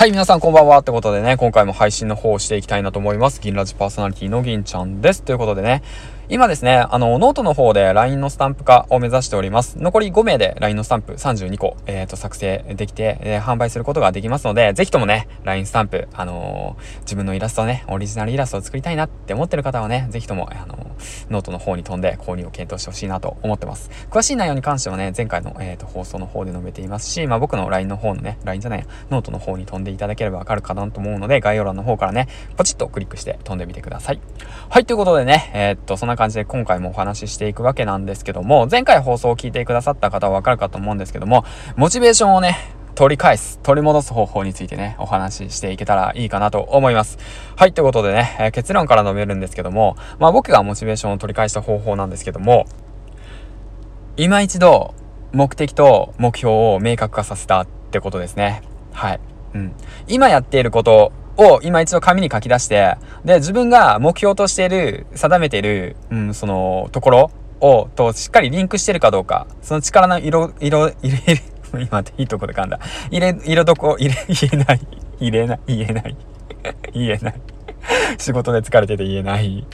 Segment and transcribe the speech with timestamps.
[0.00, 0.78] はい、皆さんこんばんは。
[0.78, 3.38] ってことでね、今回も配信の方をしていきたいなと思います。
[3.38, 5.22] 銀ラジパーソナリティの銀ちゃんです。
[5.22, 5.82] ということでね、
[6.30, 9.76] 今ですね、あの、ノートの方で LINE のスタンプ化を目指しております。
[9.78, 20.79] 残り5名で LINE のスタンプ32個、えっ、ー、と、作成できて、えー、販売することができますので、ぜひともね、LINE スタンプ、あのー、自分のイラストね、オリジナルイラストを作りたいなって思ってる方はね、ぜひとも、あの
[21.30, 23.90] ノートの方に飛んで購入を検討してほしいなと思ってます。
[24.10, 34.20] 詳しい内容に関してはね、前回の、えーと、放送の方で述べていますし、まあ僕の LINE の方のね、LINE じゃない、ノートの方に飛んでいただければわかるかなと思うので、概要欄の方からね、ポチッとクリックして飛んでみてください。
[34.68, 41.44] はい、ということでね、えー、っと、そんな感じで今回もお話ししていくわけなんですけども、前回放送を聞いてくださった方はわかるかと思うんですけども、
[41.76, 47.18] モチベーションをね、取り返す、取り戻す方法についてね、お話ししていけたらいいかなと思います。
[47.56, 52.66] はい、ということでね、えー、結論から述べるんですけども、まあ僕がモチベーションを取り返した方法なんですけども、
[54.16, 54.94] 今一度、
[55.32, 58.62] 目的と目標を明確化させたってことですね。
[58.92, 59.20] はい。
[59.54, 59.72] うん。
[60.08, 71.42] 今やっていることを今一度紙に書き出して、で、自分が目標としている、定めている、うん、その、ところを、と、しっかりリンクしてるかどうか、その力の色、色、入れ、
[71.78, 72.78] 今っていいとこで噛んだ。
[73.10, 74.80] 入れ、色どこ、入れ、 言えない。
[75.20, 76.16] 入れない、言えない。
[76.92, 77.34] 言えない。
[78.18, 79.64] 仕事で疲れてて言えない。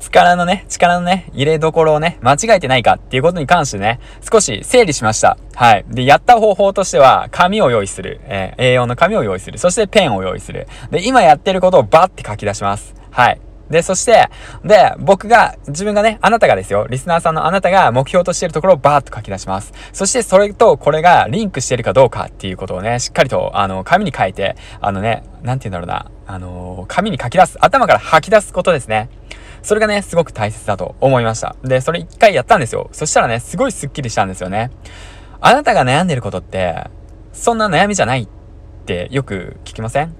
[0.00, 5.38] 力のね、力のね、入れどころをね、間違えてないかっていうことに関してね、少し整理しました。
[5.54, 5.84] はい。
[5.88, 8.20] で、やった方法としては、紙を用意する。
[8.24, 9.58] えー、A4 の紙を用意する。
[9.58, 10.66] そしてペンを用意する。
[10.90, 12.94] で、今やってることをバッて書き出します。
[13.10, 13.40] はい。
[13.70, 14.28] で、そして、
[14.64, 19.72] で、僕が、自分がね、あなたがですよ、リスナーさんのあなたが目標としているところをバーッと書き出します。
[19.92, 29.08] そして、それとこれがリンクしているかどうかっていうことをね、しっかりと、あの、紙に書いて、あのね、なんて言うんだろうな、あの、紙に書き出す、頭から吐き出すことですね。
[29.62, 31.56] それがね、すごく大切だと思いました。
[31.64, 32.88] で、それ一回やったんですよ。
[32.92, 34.70] そしたらね、すごいスッキリしたんですよね。
[35.40, 36.84] あなたが悩んでることって、
[37.32, 38.28] そんな悩みじゃないっ
[38.86, 40.14] てよく聞きません？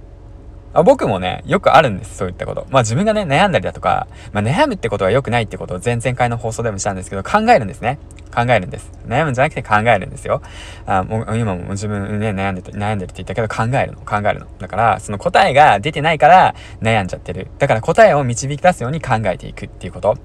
[0.76, 2.66] あ僕もね、よくあるんです、そういったこと。
[2.70, 7.98] まあ自分がね、悩んだりだとか、まあ悩むってことは良くないってことを前々回の放送でもしたんですけど、考えるんですね。
[8.34, 8.92] 考えるんです。
[9.08, 10.42] 悩むんじゃなくて考えるんですよ。
[10.84, 14.46] あもう今も自分ね、悩んでて、悩んでるって言ったけど考えるの、考えるの。
[14.58, 17.48] だから、その答えが出てないから悩んじゃってる。
[17.58, 20.18] だから答えを導き出すように考えていくっていうこと。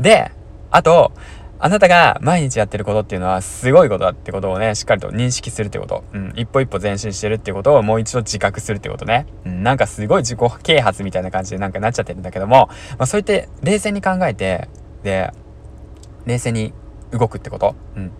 [0.00, 0.30] で、
[0.70, 1.12] あと、
[1.60, 6.04] あなたが毎日やってることっていうのはすごいことだってことをね、しっかりと認識するってこと。
[6.12, 9.26] うん、一歩一歩前進してるってことをもう一度自覚するってことね。
[9.44, 14.68] うん、なんかすごい自己啓発みたいな感じでなんかなっちゃってるんだけども、まあそうやって冷静に考えて、
[15.02, 15.32] で、
[16.26, 16.72] 冷静に
[17.10, 17.74] 動くってこと。
[17.96, 18.12] うん。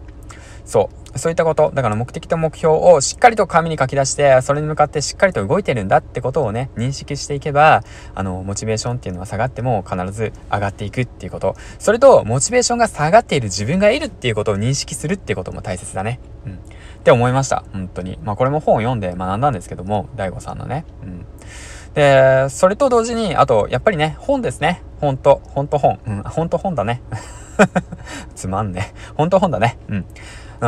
[0.68, 1.18] そう。
[1.18, 1.72] そういったこと。
[1.74, 7.82] だから目的と目標をしっかりと紙に書き出して、それに向かってしっかりと動いてるんだってことをね、認識していけば、
[8.14, 11.56] あの、モチベーションっていうのは下がっても必ず上がっていくっていうこと。
[11.78, 16.20] それと、モチベーションが下がっている自分がいるっていうことを認識するっていうことも大切だね。
[16.44, 16.52] うん。
[16.52, 16.56] っ
[17.02, 17.64] て思いました。
[17.72, 18.18] 本当に。
[18.22, 20.84] まあこれも本を読んで学んだんですけども、大悟さんのね。
[21.02, 21.24] うん。
[21.94, 24.82] で、それと同時に、あと、やっぱりね、本ですね。
[25.00, 25.98] 本当本当本。
[26.06, 27.00] うん、本当本だね。
[28.34, 28.92] つまんね。
[29.16, 29.78] 本当本だね。
[29.88, 30.04] うん。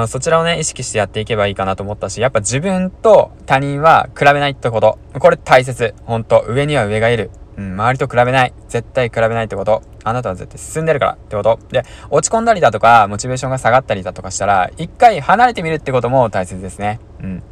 [0.07, 4.99] そちらをね、意識してやっていけばいいかなと思ったし、やっぱ自分と他人は比べないってこと。
[5.19, 5.95] これ大切。
[6.05, 6.45] ほんと。
[6.47, 7.31] 上には上がいる。
[7.57, 8.55] うん、周りと比べない。
[8.69, 9.83] 絶対比べないってこと。
[10.05, 11.59] あなたは絶対進んでるからってこと。
[11.71, 17.01] で、落ち込んだりだとか、モチベーションが下がったりだとかしたら、一回離れてみるってことも大切ですね。
[17.23, 17.43] うん。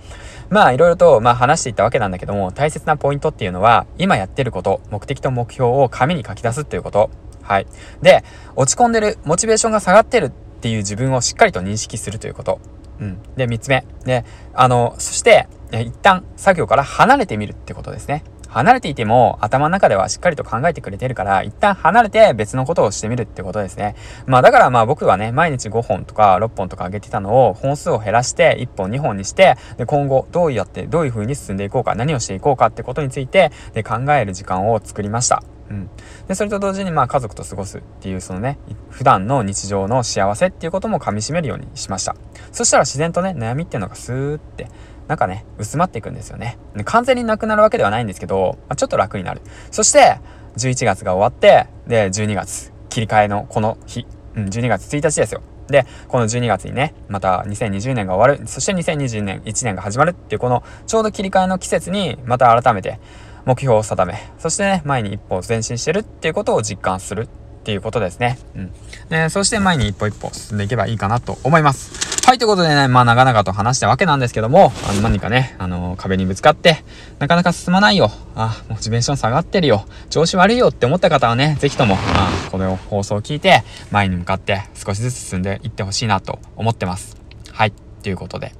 [0.48, 7.10] まあ、いろいろと、まあ話していったわけなんだけども、大切なポイントっていうのは、今やってること、目的と目標を紙に書き出すっていうこと。
[7.42, 7.66] はい。
[8.00, 8.24] で、
[8.56, 12.60] 落ち込んでる、モチベーションが下がってるっていう自分をしっかりと認識するということ。
[13.00, 13.18] うん。
[13.36, 13.84] で、三つ目。
[14.04, 18.24] で、あの、そして、一旦作業から離れてみるってことですね。
[18.48, 23.94] 離れていても頭の中ではしっかりと考えてくれてるから、一旦離れて別のことをしてみるってことですね。
[24.26, 35.42] まあだからまあ僕はね、毎日5本とか6本とか上げてたのを本数を減らして1本2本にして、で今後どうやってどういう風に進んでいこうか、何をしていこうかってことについてで考える時間を作りました。
[35.70, 35.90] うん。
[36.26, 38.58] で、それと同時にまあ家族と過ごすっていうそのね、
[38.90, 42.16] 普段の日常の幸せっていうことも噛み締めるようにしました。
[42.52, 44.68] そしたら自然とね、悩みっていうのがスーって
[45.08, 46.58] なんかね、薄まっていくんですよね。
[46.84, 49.40] 完全になくなるわけではないんですけど、まあ、ちょっと楽になる。
[49.70, 50.20] そして、
[50.58, 55.40] 11月が終わって、で、12月、切り替えのこの日、うん、12月1日ですよ。
[55.68, 58.46] で、この12月にね、また2020年が終わる。
[58.46, 63.00] そして2020年1年が始まるっていう、このちょうど切り替えの季節に、また改めて
[63.48, 67.26] 目標を定め、そしてね、前に一歩前進してるっていうことを実感するっ
[67.64, 68.38] ていうことですね。
[68.54, 68.72] うん。
[69.08, 72.26] で、そして前に一歩一歩進んでいけばいいかなと思います。
[72.26, 76.84] はい、ということでね、まあ長々と話したわけなんですけども、あの何かね、あの壁にぶつかって、
[77.20, 78.10] なかなか進まないよ。
[78.34, 79.86] あ、モチベーション下がってるよ。
[80.10, 87.16] 調子悪いよって思った方はね、ぜひとも、まあ、この放送を聞いて、前に向かって少しずつ進んでいってほしいなと思ってます。
[87.50, 87.72] はい。
[88.02, 88.52] ということで。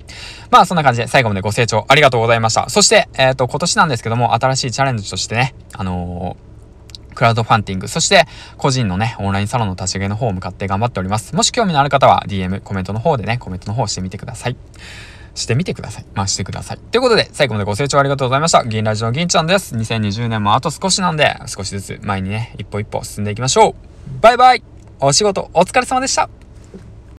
[0.51, 2.69] まあそんな感じで最後までご清聴ありがとうございました。
[2.69, 6.49] そして、えっ、ー、と、今年なんですけども、新しいチャレンジとしてね、あのー
[7.19, 8.27] クラウドファンディング、そして
[8.59, 11.35] 個人のね、オンラインサロンの立ち上げの方を向かって頑張っております。
[11.35, 14.57] もし興味のある方は DM、コメントの方でね、コメントの方してみてください。
[15.35, 16.07] してみてください。
[16.15, 16.79] まあ、してください。
[16.79, 18.65] ということで、最後までご清聴ありがとうございました。
[18.65, 19.75] 銀ラジオ銀ちゃんです。
[19.75, 23.75] 2020年もあと少しなんで、少しずつ前にね、一歩一歩進んでいきましょう。
[24.21, 24.63] バイバイ
[25.01, 26.29] お仕事お疲れ様でした